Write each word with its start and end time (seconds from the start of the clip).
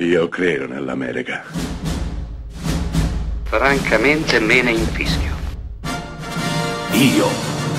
Io 0.00 0.28
credo 0.28 0.68
nell'America. 0.68 1.42
Francamente 3.42 4.38
me 4.38 4.62
ne 4.62 4.70
infischio. 4.70 5.34
Io 6.92 7.26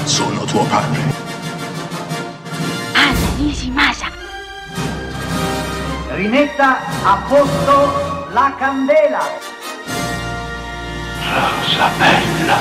sono 0.03 0.43
tuo 0.43 0.65
padre. 0.65 0.99
Anna 2.93 3.35
Nishimasa. 3.37 4.07
Rimetta 6.09 6.79
a 7.05 7.25
posto 7.25 8.33
la 8.33 8.53
candela. 8.59 9.19
Rosa 11.23 11.89
bella. 11.97 12.57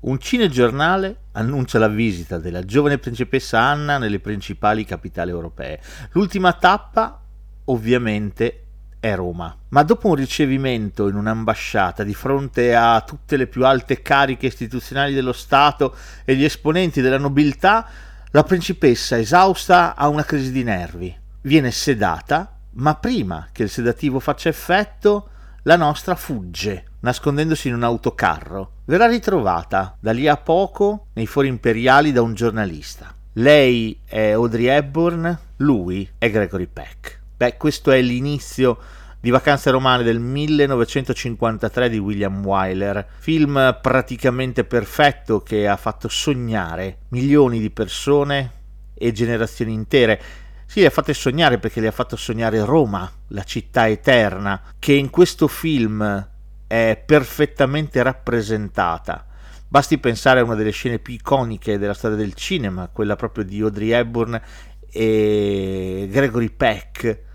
Un 0.00 0.18
cinegiornale 0.18 1.20
annuncia 1.34 1.78
la 1.78 1.86
visita 1.86 2.38
della 2.38 2.64
giovane 2.64 2.98
principessa 2.98 3.60
Anna 3.60 3.96
nelle 3.98 4.18
principali 4.18 4.84
capitali 4.84 5.30
europee. 5.30 5.80
L'ultima 6.14 6.52
tappa, 6.54 7.22
ovviamente, 7.68 8.64
è 9.00 9.14
Roma. 9.14 9.56
Ma 9.68 9.82
dopo 9.82 10.08
un 10.08 10.14
ricevimento 10.14 11.08
in 11.08 11.14
un'ambasciata 11.14 12.02
di 12.02 12.14
fronte 12.14 12.74
a 12.74 13.00
tutte 13.02 13.36
le 13.36 13.46
più 13.46 13.64
alte 13.64 14.02
cariche 14.02 14.46
istituzionali 14.46 15.14
dello 15.14 15.32
Stato 15.32 15.94
e 16.24 16.34
gli 16.34 16.44
esponenti 16.44 17.00
della 17.00 17.18
nobiltà, 17.18 17.86
la 18.30 18.42
principessa, 18.42 19.18
esausta, 19.18 19.94
ha 19.94 20.08
una 20.08 20.24
crisi 20.24 20.52
di 20.52 20.62
nervi. 20.62 21.16
Viene 21.42 21.70
sedata, 21.70 22.58
ma 22.72 22.96
prima 22.96 23.48
che 23.52 23.62
il 23.62 23.70
sedativo 23.70 24.20
faccia 24.20 24.48
effetto, 24.48 25.30
la 25.62 25.76
nostra 25.76 26.14
fugge, 26.14 26.84
nascondendosi 27.00 27.68
in 27.68 27.74
un 27.74 27.84
autocarro. 27.84 28.72
Verrà 28.84 29.06
ritrovata 29.06 29.96
da 30.00 30.12
lì 30.12 30.26
a 30.26 30.36
poco 30.36 31.06
nei 31.14 31.26
fori 31.26 31.48
imperiali 31.48 32.12
da 32.12 32.22
un 32.22 32.34
giornalista. 32.34 33.14
Lei 33.34 34.00
è 34.04 34.30
Audrey 34.30 34.66
Hepburn, 34.66 35.38
lui 35.58 36.08
è 36.18 36.30
Gregory 36.30 36.66
Peck. 36.66 37.20
Beh, 37.38 37.56
questo 37.56 37.92
è 37.92 38.00
l'inizio 38.00 38.78
di 39.20 39.30
Vacanze 39.30 39.70
Romane 39.70 40.02
del 40.02 40.18
1953 40.18 41.88
di 41.88 41.98
William 41.98 42.44
Wyler, 42.44 43.06
film 43.20 43.78
praticamente 43.80 44.64
perfetto 44.64 45.40
che 45.42 45.68
ha 45.68 45.76
fatto 45.76 46.08
sognare 46.08 47.02
milioni 47.10 47.60
di 47.60 47.70
persone 47.70 48.52
e 48.92 49.12
generazioni 49.12 49.72
intere. 49.72 50.20
Sì, 50.66 50.80
le 50.80 50.86
ha 50.86 50.90
fatte 50.90 51.14
sognare 51.14 51.58
perché 51.58 51.80
le 51.80 51.86
ha 51.86 51.92
fatto 51.92 52.16
sognare 52.16 52.64
Roma, 52.64 53.08
la 53.28 53.44
città 53.44 53.88
eterna, 53.88 54.60
che 54.80 54.94
in 54.94 55.08
questo 55.08 55.46
film 55.46 56.28
è 56.66 57.00
perfettamente 57.06 58.02
rappresentata. 58.02 59.24
Basti 59.68 59.98
pensare 59.98 60.40
a 60.40 60.42
una 60.42 60.56
delle 60.56 60.72
scene 60.72 60.98
più 60.98 61.14
iconiche 61.14 61.78
della 61.78 61.94
storia 61.94 62.16
del 62.16 62.34
cinema, 62.34 62.88
quella 62.92 63.14
proprio 63.14 63.44
di 63.44 63.60
Audrey 63.60 63.90
Hepburn 63.90 64.42
e 64.90 66.08
Gregory 66.10 66.50
Peck 66.50 67.26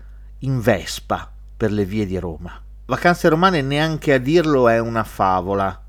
in 0.44 0.60
Vespa 0.60 1.30
per 1.56 1.72
le 1.72 1.84
vie 1.84 2.06
di 2.06 2.18
Roma. 2.18 2.60
Vacanze 2.86 3.28
romane 3.28 3.62
neanche 3.62 4.12
a 4.12 4.18
dirlo 4.18 4.68
è 4.68 4.78
una 4.78 5.04
favola. 5.04 5.82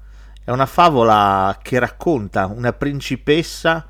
È 0.44 0.52
una 0.52 0.66
favola 0.66 1.59
che 1.61 1.80
racconta 1.80 2.45
una 2.45 2.72
principessa 2.72 3.86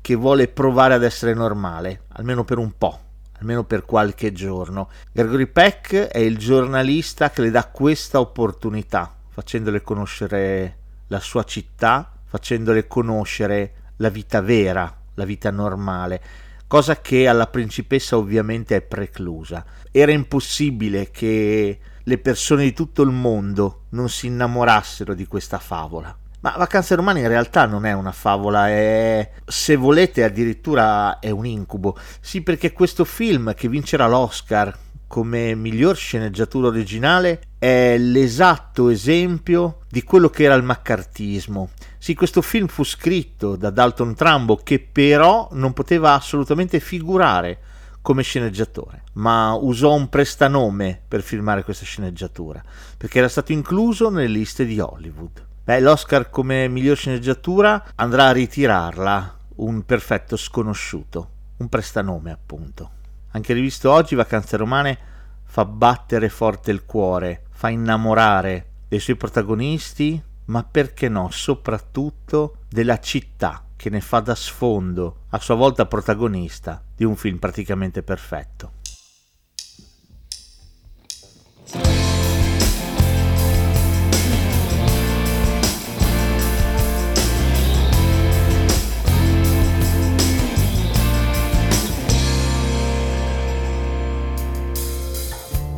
che 0.00 0.14
vuole 0.14 0.48
provare 0.48 0.94
ad 0.94 1.04
essere 1.04 1.34
normale, 1.34 2.04
almeno 2.14 2.44
per 2.44 2.58
un 2.58 2.72
po', 2.76 2.98
almeno 3.38 3.64
per 3.64 3.84
qualche 3.84 4.32
giorno. 4.32 4.88
Gregory 5.12 5.46
Peck 5.46 5.94
è 5.94 6.18
il 6.18 6.38
giornalista 6.38 7.30
che 7.30 7.42
le 7.42 7.50
dà 7.50 7.66
questa 7.66 8.18
opportunità, 8.18 9.14
facendole 9.28 9.82
conoscere 9.82 10.78
la 11.08 11.20
sua 11.20 11.44
città, 11.44 12.10
facendole 12.24 12.86
conoscere 12.86 13.74
la 13.96 14.08
vita 14.08 14.40
vera, 14.40 14.92
la 15.14 15.24
vita 15.24 15.50
normale 15.50 16.48
cosa 16.70 17.00
che 17.00 17.26
alla 17.26 17.48
principessa 17.48 18.16
ovviamente 18.16 18.76
è 18.76 18.80
preclusa. 18.80 19.64
Era 19.90 20.12
impossibile 20.12 21.10
che 21.10 21.80
le 22.00 22.18
persone 22.18 22.62
di 22.62 22.72
tutto 22.72 23.02
il 23.02 23.10
mondo 23.10 23.86
non 23.88 24.08
si 24.08 24.28
innamorassero 24.28 25.14
di 25.14 25.26
questa 25.26 25.58
favola. 25.58 26.16
Ma 26.42 26.54
Vacanze 26.56 26.94
Romane 26.94 27.22
in 27.22 27.26
realtà 27.26 27.66
non 27.66 27.86
è 27.86 27.92
una 27.92 28.12
favola, 28.12 28.68
è 28.68 29.32
se 29.44 29.74
volete 29.74 30.22
addirittura 30.22 31.18
è 31.18 31.30
un 31.30 31.44
incubo. 31.44 31.98
Sì, 32.20 32.40
perché 32.40 32.70
questo 32.70 33.04
film 33.04 33.52
che 33.54 33.68
vincerà 33.68 34.06
l'Oscar 34.06 34.72
come 35.08 35.56
miglior 35.56 35.96
sceneggiatura 35.96 36.68
originale 36.68 37.40
è 37.58 37.96
l'esatto 37.98 38.90
esempio 38.90 39.80
di 39.88 40.04
quello 40.04 40.30
che 40.30 40.44
era 40.44 40.54
il 40.54 40.62
maccartismo. 40.62 41.70
Sì, 42.02 42.14
questo 42.14 42.40
film 42.40 42.66
fu 42.66 42.82
scritto 42.82 43.56
da 43.56 43.68
Dalton 43.68 44.14
Trumbo 44.14 44.56
che 44.56 44.80
però 44.80 45.50
non 45.52 45.74
poteva 45.74 46.14
assolutamente 46.14 46.80
figurare 46.80 47.58
come 48.00 48.22
sceneggiatore, 48.22 49.02
ma 49.12 49.52
usò 49.52 49.92
un 49.92 50.08
prestanome 50.08 50.98
per 51.06 51.20
filmare 51.20 51.62
questa 51.62 51.84
sceneggiatura, 51.84 52.64
perché 52.96 53.18
era 53.18 53.28
stato 53.28 53.52
incluso 53.52 54.08
nelle 54.08 54.28
liste 54.28 54.64
di 54.64 54.80
Hollywood. 54.80 55.44
Beh, 55.62 55.80
l'Oscar 55.80 56.30
come 56.30 56.68
miglior 56.68 56.96
sceneggiatura 56.96 57.92
andrà 57.96 58.28
a 58.28 58.32
ritirarla 58.32 59.36
un 59.56 59.84
perfetto 59.84 60.38
sconosciuto, 60.38 61.30
un 61.58 61.68
prestanome 61.68 62.30
appunto. 62.30 62.92
Anche 63.32 63.52
rivisto 63.52 63.92
oggi, 63.92 64.14
Vacanze 64.14 64.56
Romane 64.56 64.98
fa 65.44 65.66
battere 65.66 66.30
forte 66.30 66.70
il 66.70 66.86
cuore, 66.86 67.42
fa 67.50 67.68
innamorare 67.68 68.68
dei 68.88 69.00
suoi 69.00 69.16
protagonisti, 69.16 70.28
ma 70.50 70.64
perché 70.64 71.08
no, 71.08 71.30
soprattutto 71.30 72.64
della 72.68 72.98
città 72.98 73.64
che 73.76 73.88
ne 73.88 74.00
fa 74.00 74.20
da 74.20 74.34
sfondo, 74.34 75.22
a 75.30 75.38
sua 75.38 75.54
volta 75.54 75.86
protagonista, 75.86 76.82
di 76.94 77.04
un 77.04 77.16
film 77.16 77.38
praticamente 77.38 78.02
perfetto. 78.02 78.78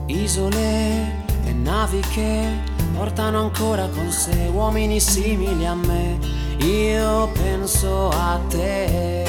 isole 0.07 1.25
e 1.45 1.53
navi 1.53 2.01
che 2.01 2.72
portano 3.03 3.41
ancora 3.41 3.89
con 3.89 4.13
sé 4.13 4.49
uomini 4.53 5.01
simili 5.01 5.67
a 5.67 5.75
me. 5.75 6.21
Io 6.59 7.29
penso 7.33 8.11
a 8.11 8.39
te. 8.49 9.27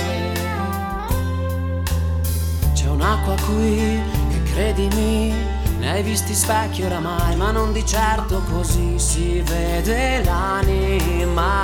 C'è 2.74 2.88
un'acqua 2.88 3.36
qui 3.48 4.00
che 4.30 4.44
credimi, 4.52 5.34
ne 5.80 5.90
hai 5.90 6.04
visti 6.04 6.36
specchi 6.36 6.84
oramai, 6.84 7.36
ma 7.36 7.50
non 7.50 7.74
di 7.74 7.84
certo 7.84 8.44
così 8.52 9.00
si 9.00 9.42
vede 9.42 10.24
l'anima. 10.24 11.64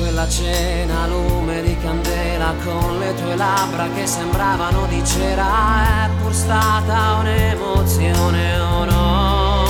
Quella 0.00 0.26
cena 0.26 1.06
lume 1.06 1.60
di 1.60 1.76
candela 1.76 2.54
con 2.64 2.98
le 2.98 3.14
tue 3.16 3.36
labbra 3.36 3.86
che 3.94 4.06
sembravano 4.06 4.86
di 4.86 5.04
cera 5.04 6.06
è 6.06 6.10
pur 6.22 6.32
stata 6.32 7.16
un'emozione 7.20 8.60
o 8.60 8.84
no? 8.86 9.64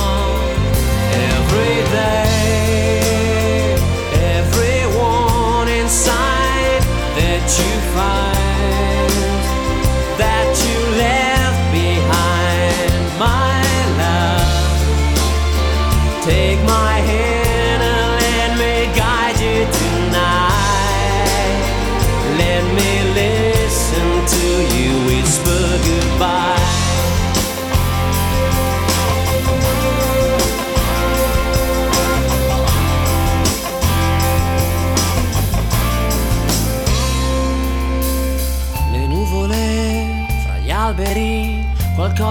Every 1.11 1.89
day, 1.91 2.90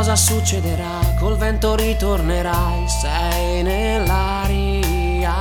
qualcosa 0.01 0.17
succederà, 0.17 0.99
col 1.19 1.37
vento 1.37 1.75
ritornerai, 1.75 2.89
sei 2.89 3.63
nell'aria. 3.63 5.35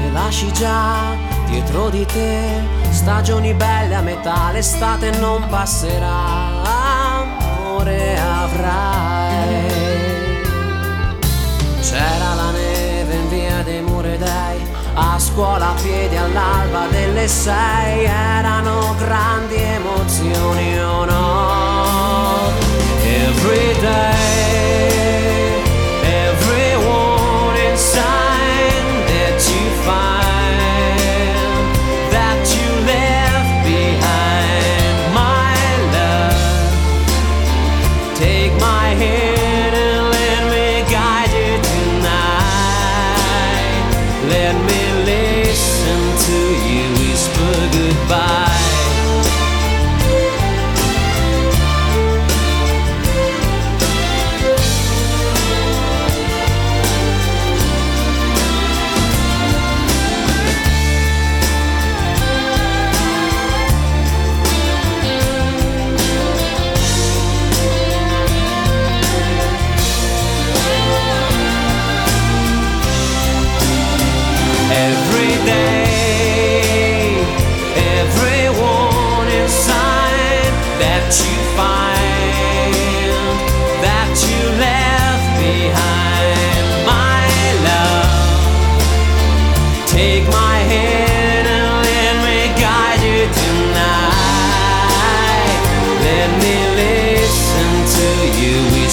E 0.00 0.10
lasci 0.12 0.52
già 0.52 1.16
dietro 1.46 1.90
di 1.90 2.06
te 2.06 2.62
stagioni 2.90 3.52
belle 3.52 3.96
a 3.96 4.00
metà, 4.00 4.52
l'estate 4.52 5.10
non 5.18 5.44
passerà, 5.48 6.62
amore 6.62 8.16
avrai. 8.16 9.66
C'era 11.80 12.34
la 12.34 12.50
neve 12.52 13.14
in 13.14 13.28
via 13.28 13.62
dei 13.64 13.80
Muredei, 13.80 14.64
a 14.94 15.18
scuola 15.18 15.70
a 15.70 15.74
piedi 15.82 16.16
all'alba 16.16 16.86
delle 16.90 17.26
sei 17.26 18.04
grandi 18.04 18.57
Let 44.28 44.54
me 44.68 44.82
listen 45.04 46.00
to 46.26 46.38
you. 46.68 46.97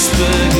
whispered 0.06 0.55